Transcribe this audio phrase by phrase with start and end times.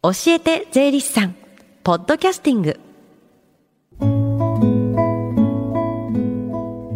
[0.00, 1.34] 教えて税理士さん。
[1.82, 2.78] ポッドキャスティング。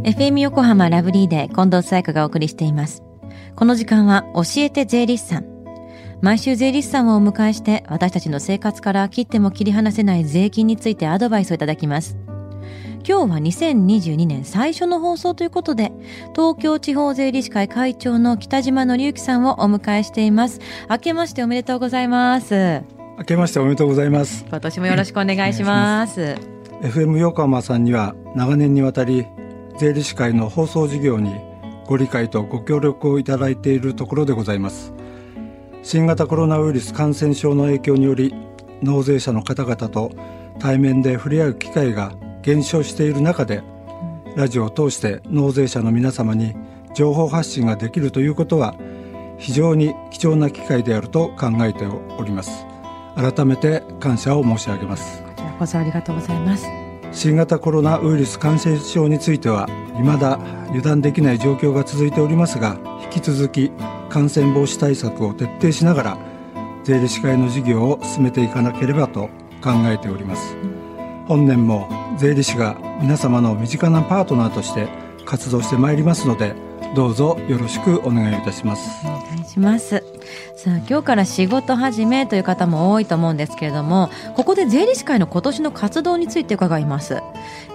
[0.05, 3.03] FM 横浜ラブリーで近藤紗友香がお送りしています。
[3.57, 5.47] この時間は教えて税理士さん。
[6.21, 12.17] 毎週税理士さんをお迎えして私たちの生活から切っても切り離せない税金についてアドバイスをいただきます。
[13.05, 15.91] 今日は2022年最初の放送ということで
[16.37, 20.61] 東京地方税理士会会長の北島紀之さんをお迎えしています。
[20.89, 22.55] 明けましておめでとうございます。
[23.19, 24.45] 明けましておめでとうございます。
[24.49, 26.37] 今年もよろしくお願いします。
[26.83, 29.27] FM 横浜さんには長年にわたり
[29.79, 31.35] 税理士会の放送事業に
[31.87, 34.95] ご理解とご協力をいただいているところでございます。
[35.83, 38.33] 新型コロナウイルス感染症の影響により
[38.81, 40.13] 納税者の方々と
[40.61, 43.63] 対面で触れ合う機会が減少している中で
[44.37, 46.55] ラジオを通して納税者の皆様に
[46.95, 48.75] 情報発信ができるということは
[49.39, 52.67] 非常に貴重な機会であると考えております。
[53.15, 55.23] 改めて感謝を申し上げます。
[55.23, 56.67] こちらこそありがとうございます。
[57.13, 63.71] 新型コロナウイルス感染症については未だ油断できない状況が続いておりますが引き続き
[64.09, 66.19] 感染防止対策を徹底しながら
[66.85, 69.29] 税理士会の事業を進めていかなければと
[69.63, 70.57] 考えております、
[71.29, 74.89] 本年も税理士が皆様の身近なパートナーとして
[75.25, 76.55] 活動してまいりますので
[76.95, 79.07] どうぞよろしくお願いいたします。
[79.07, 80.05] お願いします。
[80.57, 87.23] さあ今日から仕事始めという方も多いと思うんですけれどもここで税理士会の今年の活動について伺います。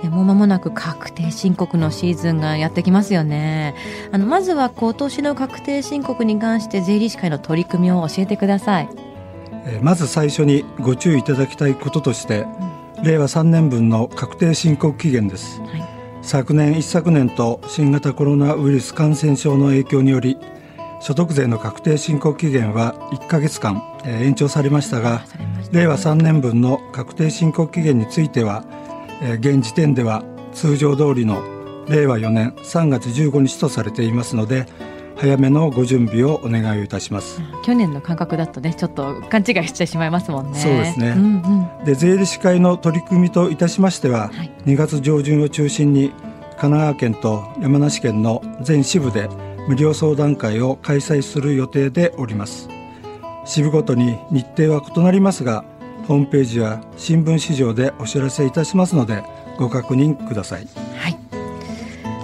[0.04, 3.74] えもう間もなく確定申告のシーズンがやってきますよね。
[4.12, 8.90] あのまずは今年の確定申告に関して税理士会の取り組みを教えてください。
[9.82, 12.48] まず最初にご注意いただきたいこととして、うん、
[13.04, 15.84] 令和3年分の確定申告期限です、はい、
[16.24, 20.38] 昨年一昨年と新型コロナウイルス感染症の影響により
[21.00, 25.24] 所得税の確定申告期限は1か月間、えー、延長されましたが
[25.72, 28.66] 令和3年分の確定申告期限については、
[29.22, 31.44] えー、現時点では通常通りの
[31.88, 34.66] 令和4年3月15日とされていますので
[35.18, 37.42] 早めのご準備をお願いいたします。
[37.64, 40.60] 去年の感覚だとね、ちょっと勘違いしてしまいますもんね。
[40.60, 41.10] そうですね。
[41.10, 46.12] うんうん、で、税理士会の取り組みといたしましては、はい、2月上旬を中心に
[46.58, 49.30] 神奈川県と山梨県の全支部で
[49.68, 52.68] 無料相談会を開催する予定でおります
[53.46, 55.64] 支部ごとに日程は異なりますが
[56.08, 59.24] ホームページや新聞市場でお知らせいたしますので
[59.58, 60.87] ご確認くださいはい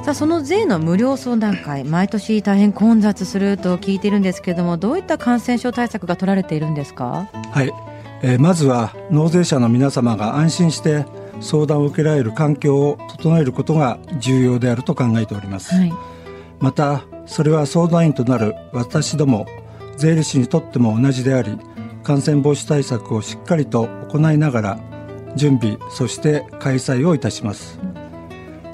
[0.03, 7.29] さあその税の無料相談会毎年大変混雑すると聞いているんですけれどもどういった感染症対策が取られているんですか？
[7.51, 7.71] はい、
[8.21, 11.05] えー、まずは納税者の皆様が安心して
[11.39, 15.93] 相談を受けられる環境を整えることが重要であると考えております、はい、
[16.59, 19.45] またそれは相談員となる私ども
[19.95, 21.57] 税理士にとっても同じであり
[22.03, 24.79] 感染防止対策をしっかりと行いながら
[25.37, 27.79] 準備そして開催をいたします、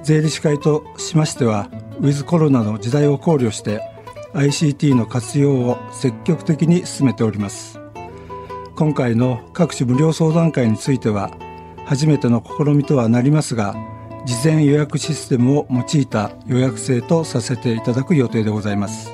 [0.09, 3.79] 税理士会としましてはウィズコロナの時代を考慮して
[4.33, 7.79] ICT の活用を積極的に進めております。
[8.75, 11.29] 今回の各種無料相談会については
[11.85, 13.75] 初めての試みとはなりますが
[14.25, 19.11] 事前予約システムを用いた予約制とさせていただく予定でございます、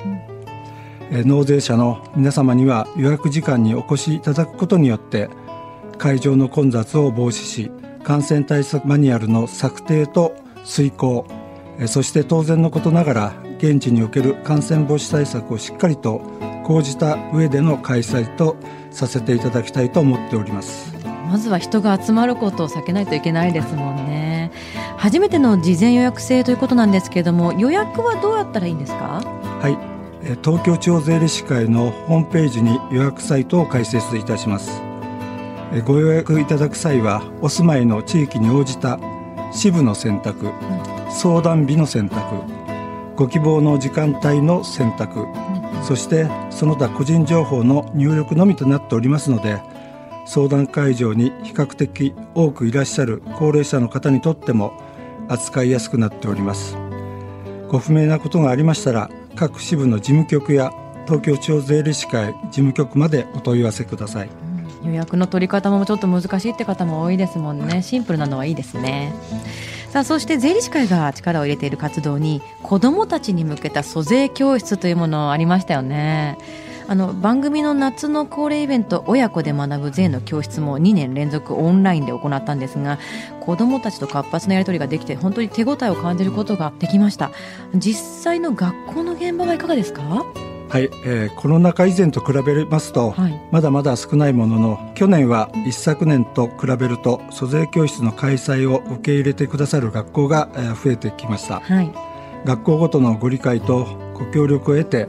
[1.10, 5.28] うん、納税者の皆様には予約時間にお越しいただくことによって
[5.98, 7.70] 会場の混雑を防止し
[8.02, 11.24] 感染対策マニュアルの策定と遂行。
[11.86, 16.20] そして当然のことながら現地における感染防止対策をしっかりと
[16.64, 18.56] 講じた上での開催と
[18.90, 20.94] させていただきたいと思っております。
[21.28, 24.50] まずは人が集まることを避けないといけないですもんね。
[24.96, 29.22] 初めての事前予約制ということなんですけれども予約はどうやったらいいんですか？
[29.60, 29.76] はい。
[30.42, 34.82] 東京地方税理士会のホームページに予約サイトを開設いたします。
[35.84, 38.98] ご予約いただく際はお住まいの地域に応じた
[39.52, 40.50] 支部の選択、
[41.10, 42.42] 相談日の選択
[43.16, 45.26] ご希望の時間帯の選択、
[45.82, 49.60] そしてその他個人情報の入力のみとなっておりますので
[50.26, 54.72] 相談会場に比較的多くいらっしゃる高齢者の方にとっても
[55.28, 56.76] 扱いやすくなっております。
[57.68, 60.72] ご不明なことがありましたら各支部の事務局や
[61.06, 64.28] 東京地方税理士会事務局までお問い合わせください、
[64.86, 67.82] 予約の取り方もちょっと難しいって方も多いですもんね。
[67.82, 69.12] シンプルなのはいいですね。
[69.90, 76.38] さあそして税理士会が力を入れている活動に子どもたちに向けた租税教室というものありましたよね。
[76.88, 83.00] あの番組の夏の恒例イベント親子で学ぶ税の教室も2年連続オンラインで行ったんですが
[83.40, 87.32] 子どもたちと活発なやり取りができて本当に手応えを感じることができました。
[87.74, 90.24] 実際の学校の現場はいかがですか？
[90.68, 100.48] はい、えー、コロナ禍以前と比べますと、はい、まだまだ少ないものの去年は一昨年と比べると租税教室の開催を受け入れてくださる学校が
[100.82, 101.92] 増えてきました、はい、
[102.44, 105.08] 学校ごとのご理解とご協力を得て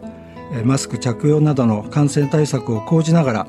[0.64, 3.48] マスク着用などの感染対策を講じながら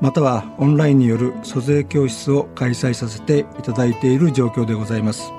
[0.00, 5.32] またはオンラインによる租税教室を開催させていただいている状況でございます。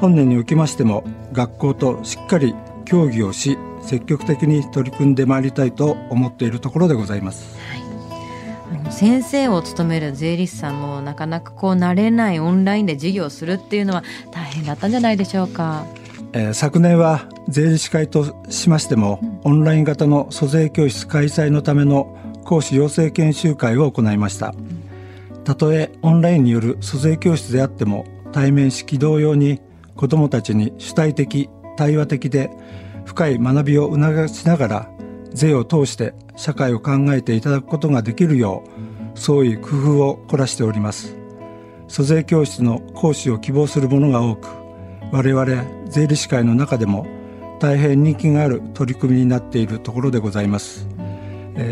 [0.00, 2.54] 本年におきましても学校としっかり
[2.84, 14.02] 協議をし積極的に取り組んでまいりたいと思っているところでございます、はい、あの先生を務める税理士さんもなかなかこう慣れないオンラインで授業をするっていうのは
[14.32, 15.86] 大変だったんじゃないでしょうか。
[16.32, 24.54] えー、昨年は税理士会としましても、オンライン型の租税教室開催のための講師養成研修会を行いました。
[25.44, 29.60] たとえオンラインによる租税教室であっても対面式同様に
[29.94, 32.50] 子どもたちに主体的対話的で
[33.06, 34.90] 深い学びを促しながら
[35.32, 38.62] 税を通して社会を考えていただくことができるよ
[39.14, 41.16] う創意工夫を凝らしております。
[41.88, 44.48] 租税教室の講師を希望する者が多く
[45.12, 47.06] 我々税理士会の中でも
[47.60, 50.86] 大変人気がある取り組みになっているところでございます。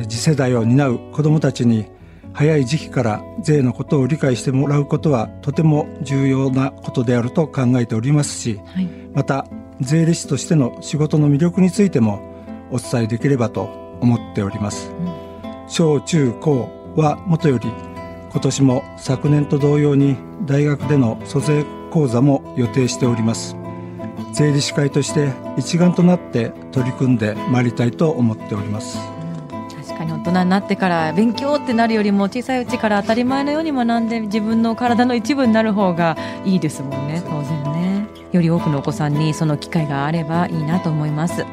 [0.09, 1.87] 次世代を担う子どもたちに
[2.33, 9.47] 早い時期から税のことを理解してもらうことはとても重要なことであると考えておりますし、はい、また
[9.85, 12.21] 税理士としての仕事の魅力についても
[12.71, 13.65] お伝えできればと
[14.01, 17.71] 思っております、うん、小中高はもとより
[18.35, 23.57] 今年も昨年と同様に大学での租税講座も予定しております。
[24.33, 28.99] 税理士会として一丸となって取り組んでまいりたいと思っております。
[29.87, 37.74] 確かに大人になってから勉強ってなるよりも小さいうちから当たり前のように学んで自分の体の一部になる方がいいですもんね当然ね。
[38.37, 41.45] より多くのお子さんにその機会があればいいなと思います。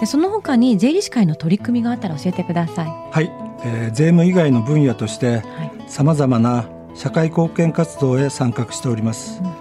[0.00, 2.86] でその他に税理士会の取り組みがあったら教えてください。
[3.10, 3.30] はい、
[3.64, 5.42] えー、税務以外の分野として
[5.86, 9.52] さまざまな社会貢献活動へ参画しております、うん。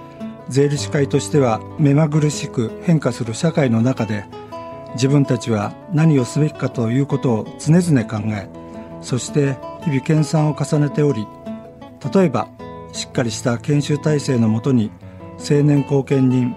[0.50, 4.26] 税理士会としては目まぐるしく変化する社会の中で
[4.96, 8.50] 自分たちは何をすべきかということを常々考え
[9.02, 11.28] そして日々研鑽を重ねており
[12.14, 12.50] 例えば
[12.92, 14.92] しっかりした研修体制のもとに
[15.39, 16.56] 青年後見人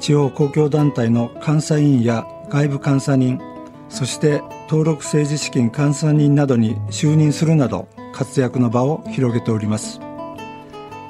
[0.00, 3.40] 地方公共団体の監査委員や外部監査人
[3.88, 10.00] そして登録政治資金監査人などに就任するなど活躍の場を広げております。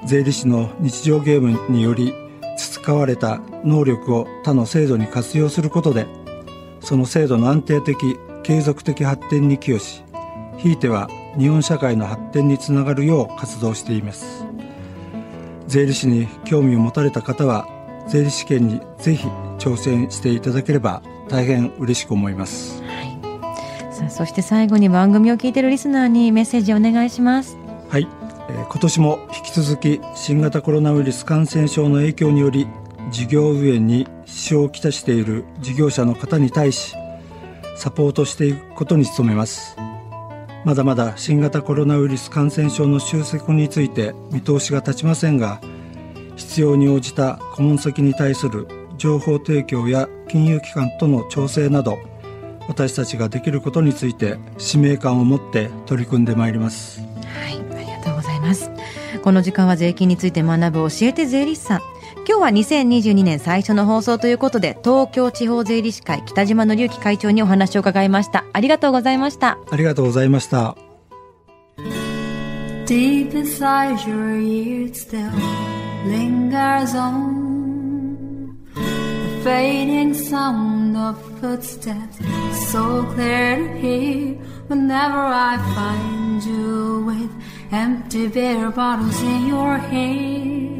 [0.05, 2.15] 税理士の日常ゲームにより
[2.57, 6.07] 培われた能力を他の制度に活用することで
[6.81, 10.03] その制度の安定的継続的発展に寄与し
[10.57, 11.09] ひいては
[11.39, 14.45] 日本社会の発展につながるよう活動しています
[15.71, 17.69] 税理士に興味を持たれた方は
[18.09, 19.29] 税理士試験にぜひ
[19.61, 27.57] 挑戦していただければ大変嬉しく思います、はい、さあそして最後に番組を聞いているリスナーにメッセージをお願いします。
[27.89, 28.09] はい。
[28.51, 32.67] 今年も引き続き新型コロナウイルス感染症の影響により
[33.13, 36.97] 事業運営に支障をきたしている事業者の方に対し
[37.77, 39.77] サポートしていくことに努めます
[40.65, 45.61] まだまだ新型コロナウイルス感染症の収束について見通しが立ちませんが
[46.37, 51.99] 必要に応じた顧問先に対する情報提供や金融機関との調整など
[52.69, 57.01] 私たちができることについて使命感を持って取り組んでまいります。
[57.01, 57.07] は
[57.49, 58.71] いありがとうございます。
[59.23, 61.90] この時間は税金について学ぶ教えて税理士さん
[62.31, 70.77] 今日は2022年最初の放送ということで東京地方税理士会北島紀之会長にお話を伺いましたありがとうございましたありがとうございました
[72.87, 75.29] Deep inside your ears still
[76.07, 82.21] lingers on The fading sound of footsteps
[82.71, 84.37] So clear to hear
[84.69, 87.33] Whenever I find you with
[87.73, 90.80] empty beer bottles in your hand.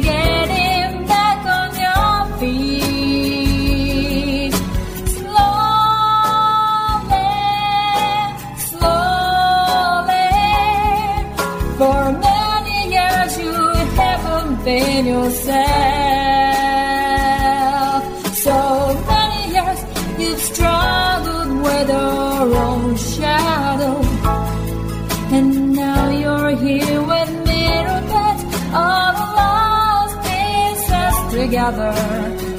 [28.73, 32.50] all the lost pieces together.